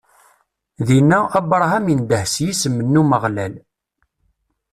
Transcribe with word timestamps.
Dinna, 0.87 1.19
Abṛaham 1.39 1.85
indeh 1.93 2.23
s 2.33 2.35
yisem 2.45 2.75
n 2.91 2.99
Umeɣlal. 3.01 3.53